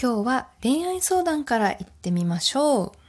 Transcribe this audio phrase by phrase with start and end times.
[0.00, 3.07] 今日は恋愛相談から行ってみましょう。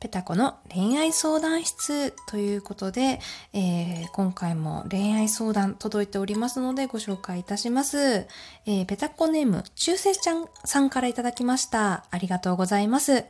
[0.00, 3.18] ペタコの恋愛相談室ということで、
[3.52, 7.98] えー、今回も恋愛相談届いておりますのでご紹介いたします。
[7.98, 12.04] えー、ペタコネーム、中世ちゃんさんからいただきました。
[12.10, 13.12] ありがとうございます。
[13.12, 13.24] え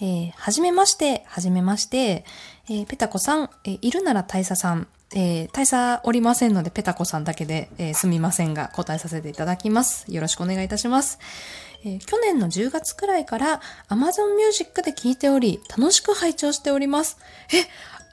[0.00, 2.24] ー、はじめまして、はじめまして、
[2.68, 10.04] えペタコさん、えいるなら大佐さん、えー、大佐おりませんので、ペタコさんだけで、えー、すみませんが、答えさせていただきます。
[10.12, 11.18] よろしくお願いいたします。
[11.84, 17.18] えー、去年の10月くらいから Amazon Music で聴いており、楽しく拝聴しております。
[17.52, 17.60] え、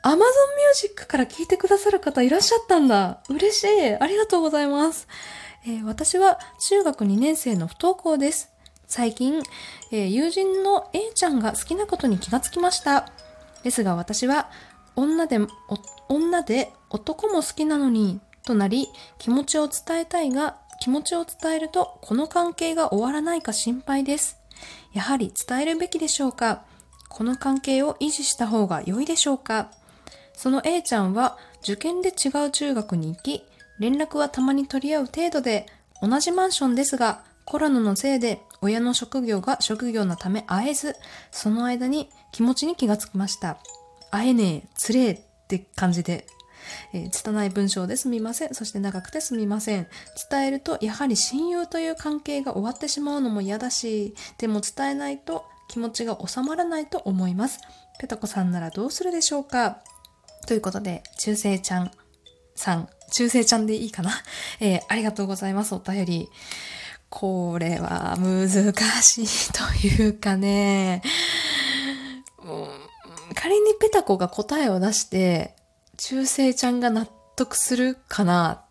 [0.03, 0.19] Amazon
[0.73, 3.19] Music から聴いてくださる方いらっしゃったんだ。
[3.29, 3.95] 嬉しい。
[3.95, 5.07] ありがとうございます。
[5.65, 8.49] えー、私は中学2年生の不登校です。
[8.87, 9.43] 最近、
[9.91, 13.09] えー、友人の A ちゃんが好きなことに気がつきました。
[13.63, 14.49] ですが私は
[14.95, 15.39] 女で、
[16.07, 18.87] 女で男も好きなのに、となり、
[19.19, 24.37] 気持ちを伝えたいが、気持ちを伝えると、この関係が終わらないか心配です。
[24.93, 26.63] やはり伝えるべきでしょうか？
[27.09, 29.71] この関係を維持した方が良いでしょうか？
[30.33, 33.43] その A ちゃんは受験で違う中学に行き、
[33.79, 35.65] 連絡はたまに取り合う程度で、
[36.01, 40.95] 同じマンションですが、コロナのせいで親の職業が職業のため会えず、
[41.31, 43.57] その間に気持ちに気がつきました。
[44.11, 46.27] 会えねえ、つれえって感じで、
[46.93, 48.53] えー、拙い文章ですみません。
[48.53, 49.87] そして長くてすみません。
[50.29, 57.59] 伝えると、やはり親友という関係が終わってしまうのも嫌だし、でも伝えないと気持ちが収まらないと思います。
[57.99, 59.79] ペタコさんならどうするでしょうか？
[60.47, 61.91] ということで、中世ちゃん
[62.55, 64.11] さん、中世ちゃんでいいかな？
[64.59, 66.29] えー、ありがとうございます、お便り。
[67.09, 71.01] これは難しいというかね、
[73.33, 75.55] 仮にペタコが答えを出して、
[75.97, 78.65] 中世ちゃんが納得するかなっ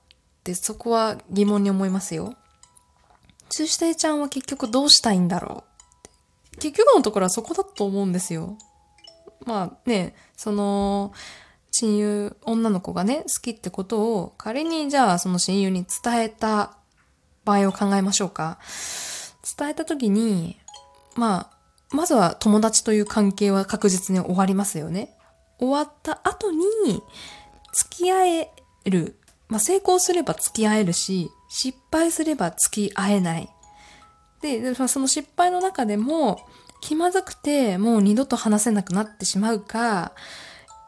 [0.45, 2.35] てそこは疑問に思いますよ。
[3.51, 5.65] 中世ちゃんは結局どうしたいんだろ
[6.57, 8.57] う結局のところはそこだと思うんですよ。
[9.45, 11.13] まあね、その、
[11.71, 16.79] 親友、女の子がね、好きってことを仮にじゃあその親友に伝えた
[17.45, 18.59] 場合を考えましょうか。
[19.59, 20.59] 伝えた時に、
[21.17, 21.57] まあ、
[21.95, 25.16] まずは友達という関係は確実に終わりますよね。
[25.59, 27.03] 終わった後に、
[27.73, 28.53] 付き合え
[28.85, 29.17] る。
[29.49, 33.49] まあ、成功すれば付き合えるし、失敗すれば付き合えない。
[34.41, 36.41] で、その失敗の中でも、
[36.81, 40.13] 気まずくてもう二度と話せなくなってしまうか、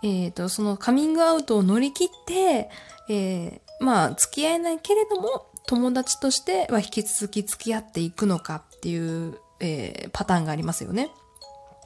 [0.03, 2.71] えっ、ー、と、そのカミングアウトを乗り切って、
[3.09, 11.11] えー、まあ、付き合えないけれども、友達としては引き続き付き合っていくのかっていうえー、パターンがありますよね。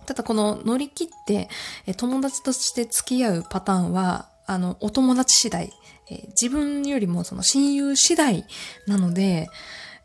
[0.07, 1.49] ただこの乗り切って、
[1.97, 5.73] 友達として付き合うパターンは、あの、お友達次第、
[6.11, 8.45] えー、自分よりもその親友次第
[8.87, 9.49] なので、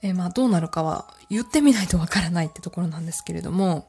[0.01, 3.87] えー、まあどうなるかは言ってみないとわからないってところなんですけれども、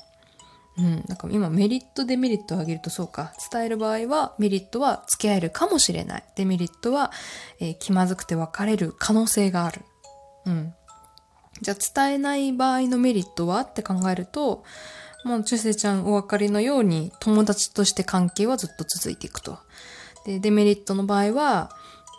[0.78, 6.24] うん、なんか今メリットデメリットを挙げるとそうか、伝える場合はメリットは付き合えるかもしれない。
[6.36, 7.10] デメリットは、
[7.60, 9.82] えー、気まずくて別れる可能性がある。
[10.46, 10.74] うん。
[11.60, 13.60] じゃあ伝えない場合のメリットは？
[13.62, 14.62] って考えると、
[15.24, 19.58] もう中世ちゃんお分かりのように友達として関係はずっと続いていくと。
[20.24, 21.70] で、デメリットの場合は、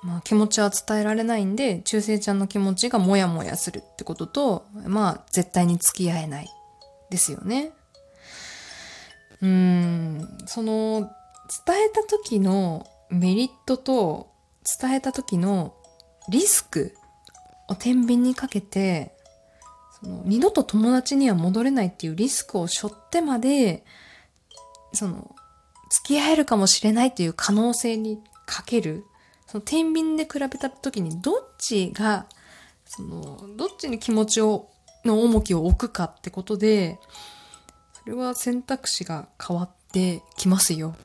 [0.03, 6.49] まあ気持ちは伝えられないんで、中世ちゃんの気持ちがモヤモヤするってことと、まあ絶対に付き合えない。
[7.09, 7.71] ですよね。
[9.41, 11.09] うん、その、
[11.65, 14.29] 伝えた時のメリットと、
[14.79, 15.73] 伝えた時の
[16.29, 16.93] リスク
[17.67, 19.15] を天秤にかけて、
[20.01, 23.83] その二度と友達には戻れないっていうリスクを背負ってまで、
[24.93, 25.35] その、
[25.89, 29.05] 付き合えるかもしれないという可能性にかける、
[29.47, 32.27] その天秤で比べた時にどっちが、
[32.85, 34.69] その、どっちに気持ちを、
[35.05, 36.99] の重きを置くかってことで、
[37.93, 40.95] それは選択肢が変わってきますよ。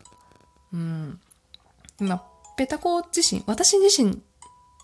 [0.72, 1.20] うん。
[2.00, 2.24] 今、
[2.56, 4.20] ペタコ自身、私自身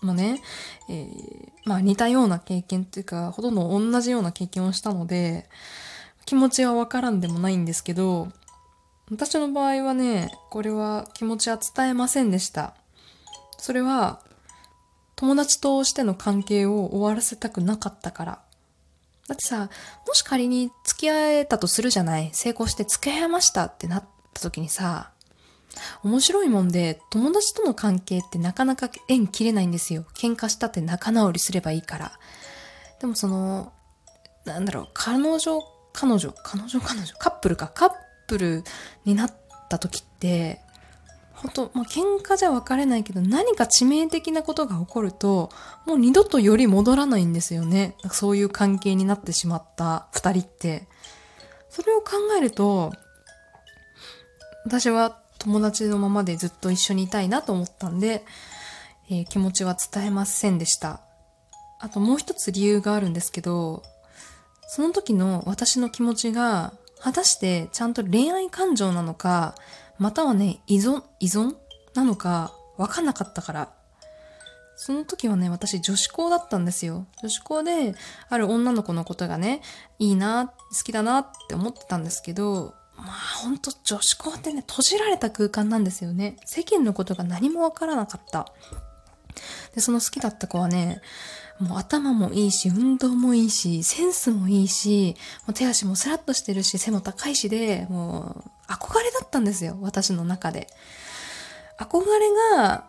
[0.01, 0.41] もね、
[0.89, 5.47] えー、まあ似たような経験っていうか、ほとんど同じような経験をしたので、
[6.25, 8.29] 気持ちはわからんでもないんですけど、
[9.11, 12.75] 私の場合はね、これは気持ちは伝えませんでした。
[13.57, 14.21] それは、
[15.15, 18.41] 友達としての関係を終わらせたくなかったから。
[19.27, 19.69] だってさ、
[20.07, 25.11] もし仮に付き合えたとするじゃない成功して付き合えましたってなった時にさ、
[26.03, 30.05] 面白いもんで、友達との関係ってなかなか縁切れないんですよ。
[30.15, 32.11] 喧嘩したって仲直りすればいいから。
[32.99, 33.71] でもその、
[34.45, 35.61] なんだろう、彼女、
[35.93, 37.91] 彼女、彼女、彼女、カップルか、カッ
[38.27, 38.63] プル
[39.05, 39.33] になっ
[39.69, 40.61] た時って、
[41.33, 45.49] 本当まあ、喧嘩じゃ別れないけど、何か致命的なことが起こると、
[45.87, 47.95] もう二度とより戻らないんですよね。
[48.11, 50.87] そういう関係になってしまった二人って。
[51.69, 52.91] それを考えると、
[54.65, 58.23] 私は友達のままでずっと一緒にいたいなと思ったんで、
[59.09, 61.01] えー、気持ちは伝えませんでした。
[61.79, 63.81] あともう一つ理由があるんですけど、
[64.67, 69.55] その時の私の気持ちが、果たしてちゃんと恋愛感情なのか、
[69.97, 71.55] またはね、依存、依存
[71.95, 73.73] なのか、わかんなかったから。
[74.75, 77.07] その時はね、私女子校だったんですよ。
[77.21, 77.95] 女子校で、
[78.29, 79.61] ある女の子のことがね、
[79.97, 83.11] いいな、好きだなって思ってたんですけど、まあ
[83.43, 86.37] ほんと女子校ってね、閉じられた空間なんですよね。
[86.45, 88.51] 世間のことが何もわからなかった。
[89.73, 91.01] で、その好きだった子はね、
[91.59, 95.15] もう頭もいいし、運動もいいし、センスもいいし、
[95.47, 100.67] もう手足もスラッとしてるし、背も高いしで、もう憧れだったんですよ、私の中で。
[101.77, 102.85] 憧れが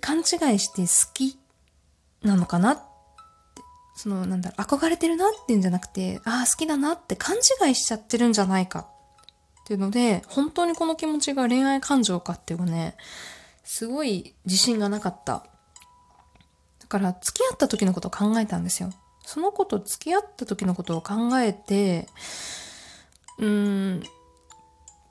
[0.00, 1.38] 勘違いして好き
[2.22, 2.82] なのかなって、
[3.96, 8.86] その、なんだろう、憧れてるなっていうんじゃなくて、ああ、好きだなって勘違いしちゃってるんじゃないか
[9.66, 12.96] っていうので、本当にこの気持ちが恋愛感情かっていうかね、
[13.64, 15.44] すごい自信がなかった。
[16.78, 18.92] だから付き合った時のことを考えたんですよ。
[19.24, 22.06] その子と付き合った時のことを考えて、
[23.38, 24.02] うーん、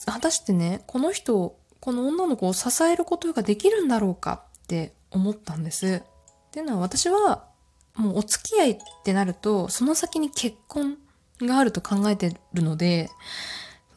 [0.05, 6.01] 果たしてね、この人、この女の子を支えることができるんだろうかって思ったんです。
[6.01, 7.43] っていうのは私は、
[7.95, 10.97] もうお付き合いってなると、その先に結婚
[11.41, 13.09] があると考えてるので、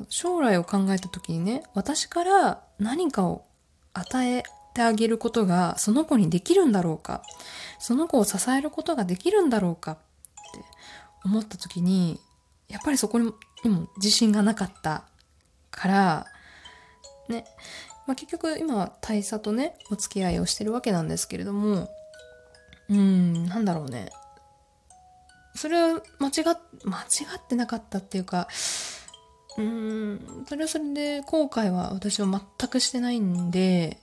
[0.09, 3.45] 将来を考えた時にね、私から何かを
[3.93, 4.43] 与え
[4.75, 7.23] てあげることがその子にできるんだろうか。
[7.79, 10.01] その子を支えることができるんだろうかって
[11.25, 12.21] 思った時に、
[12.69, 13.33] やっぱりそこに
[13.65, 15.05] も自信がなかった
[15.71, 16.27] から、
[17.29, 17.45] ね、
[18.07, 21.89] まあ、結局今は大佐とね、お付き合いをしてるわけなんですけれども、
[22.89, 24.11] うーん、なんだろうね。
[25.55, 26.33] それは間違、
[26.85, 27.07] 間違
[27.37, 28.49] ってなかったっていうか、
[29.59, 33.99] うーん、それはそれで後悔は私は全くしてないんで、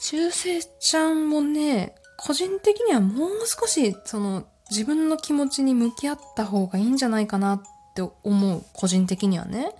[0.00, 7.62] 中世ちゃんもね、個人的にはもう少し、その、自分の気持ちに向き合った方がいいんじゃないかなっ
[7.94, 9.72] て思う、個人的にはね。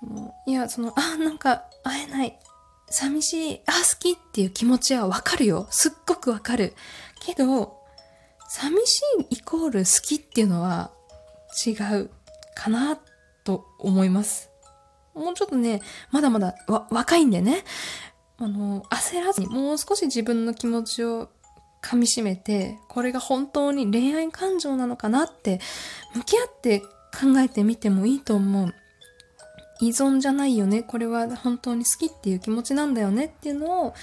[0.00, 2.38] そのいや、その、あ、なんか会えない。
[2.90, 3.60] 寂しい。
[3.66, 5.68] あ、好きっていう気持ちはわかるよ。
[5.70, 6.74] すっごくわかる。
[7.20, 7.78] けど、
[8.48, 10.90] 寂しいイコール好きっていうのは
[11.66, 12.10] 違う
[12.54, 12.98] かなっ
[13.44, 14.50] と思います。
[15.14, 16.54] もうちょっとね、まだまだ
[16.90, 17.64] 若いんでね。
[18.38, 21.28] あの、焦らずにもう少し自分の気持ちを
[21.82, 25.60] 噛み締めて、これが本当に恋愛感情なのかなって、
[26.14, 28.74] 向き合って考えてみてもいいと思う。
[29.80, 30.82] 依存じゃないよね。
[30.82, 33.94] これは本当に好きっていう気持ちなんだよねっていうのを、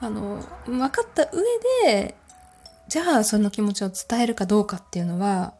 [0.00, 1.42] あの、分かった上
[1.84, 2.16] で、
[2.88, 5.54] じゃあその気持ちを伝えるかどうかっていうのは、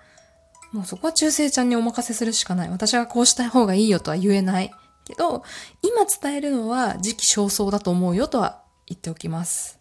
[0.72, 2.70] もうそこは中性ちゃんにお任せするしかない。
[2.70, 4.70] 私はこうした方がいいよとは言えない。
[5.04, 5.42] けど、
[5.82, 9.80] 今伝えるのは時期尚早だと思うよとは言っておきます。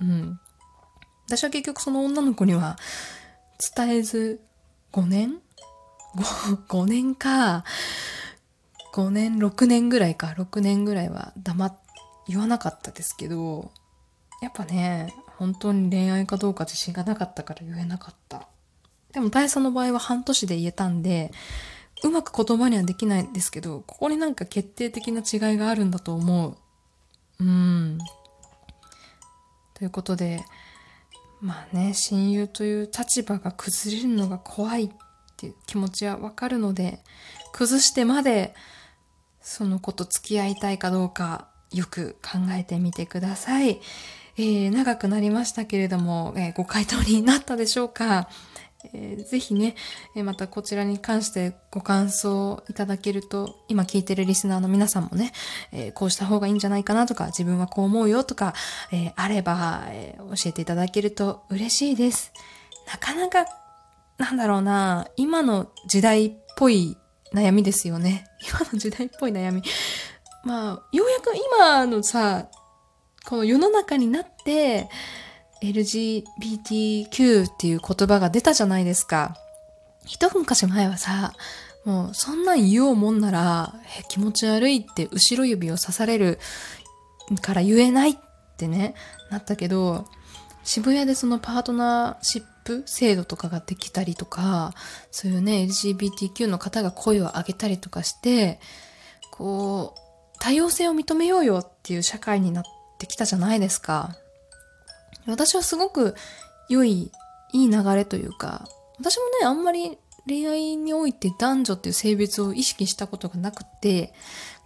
[0.00, 0.38] うん。
[1.26, 2.76] 私は結局その女の子には
[3.76, 4.40] 伝えず
[4.92, 5.38] 5年
[6.16, 7.64] ？5, 5年か。
[8.92, 10.34] 5年、6年ぐらいか。
[10.36, 11.78] 6年ぐらいは黙っ、
[12.26, 13.70] 言わなかったですけど、
[14.42, 18.48] やっぱね、本当に恋愛かどうか自信がなかったから言えなかった。
[19.12, 21.32] でも大佐の場合は半年で言えたんで、
[22.02, 26.56] うまく言葉にはできないんですけど、ここになんか決定的な違いがあるんだと思う。
[27.40, 27.98] うん。
[29.74, 30.44] ということで、
[31.40, 34.90] まあね、親友という立場が崩れるのが怖いっ
[35.36, 37.00] ていう気持ちはわかるので、
[37.52, 38.54] 崩してまで
[39.40, 43.80] その子と付き合いたいかどうかよく考えてみてください。
[44.36, 48.28] えー、長くなりましたけれども、えー、ご回答になったでしょうか？
[48.92, 49.74] えー、ぜひね、
[50.16, 55.32] えー、またこちらに関してご感想いただけると、今聞いてるリスナーの皆さんもね、
[55.72, 58.54] えー、こうした方がいいんじゃないかなとか、自分はこう思うよとか、
[58.92, 62.32] えー、あれば、えー、教えていただけると嬉しいです。
[62.90, 63.46] なかなか、
[64.18, 66.96] なんだろうな、今の時代っぽい
[67.34, 68.26] 悩みですよね。
[68.48, 69.62] 今の時代っぽい悩み。
[70.42, 72.48] まあ、ようやく今のさ、
[73.26, 74.88] この世の中になって、
[75.62, 79.36] LGBTQ っていう言葉が出たじゃないですか。
[80.06, 81.34] 一昔前はさ、
[81.84, 83.74] もうそんなん言おうもんなら、
[84.08, 86.38] 気持ち悪いって後ろ指を刺される
[87.40, 88.16] から言えないっ
[88.56, 88.94] てね、
[89.30, 90.06] なったけど、
[90.64, 94.74] 渋谷でそのパートナーシップ制度とかができたりとか、
[95.10, 98.60] そういうね、LGBTQ の方が声を上げたりとかして、
[99.30, 100.00] こう、
[100.38, 102.64] 多様性を認めようよっていう社会になっ
[102.98, 104.16] てきたじゃないですか。
[105.26, 106.14] 私はすごく
[106.68, 107.10] 良い、
[107.52, 114.12] いい流れというか、私もね、あんまり恋愛において男女っていう性別を意識したことがなくて、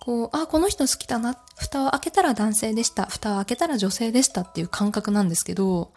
[0.00, 1.38] こう、あ、この人好きだな。
[1.56, 3.06] 蓋を開けたら男性でした。
[3.06, 5.92] 蓋を開けたら女性でしたっていう感覚なんですけど、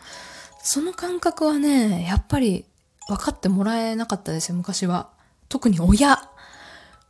[0.63, 2.65] その感覚はね、やっぱり
[3.07, 5.09] 分かってもらえなかったですよ、昔は。
[5.49, 6.29] 特に親。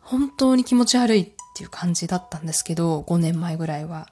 [0.02, 4.08] 本当に気持ち悪いっていう感じだったんですけど、5年前ぐらいは。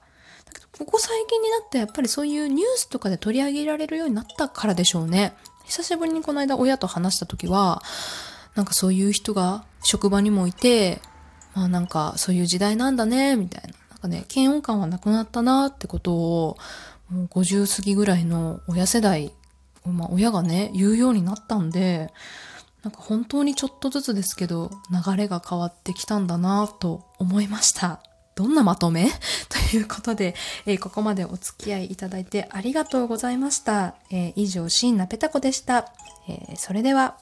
[0.78, 5.34] ここ最近になってやっぱりそういうニュースとかで取り上げられるようになったからでしょうね。
[5.64, 7.82] 久しぶりにこの間親と話した時は、
[8.54, 11.00] なんかそういう人が職場にもいて、
[11.54, 13.74] まあなんかそういう時代なんだね、みたいな。
[13.90, 16.56] なんかね、嫌悪感はなくなったなってことを、
[17.08, 19.32] もう50過ぎぐらいの親世代、
[19.84, 22.12] まあ親がね、言うようになったんで、
[22.82, 28.00] なんか本当にちょっとずつですけど、流れが変わってきたんだなと思いました。
[28.36, 29.08] どんなまとめ？
[29.48, 30.34] ということで、
[30.66, 33.94] えー、ここまでお付き合いいただいてありがとうございました。
[34.10, 35.90] えー、以上、シンナペタコでした。
[36.28, 37.16] えー、それでは。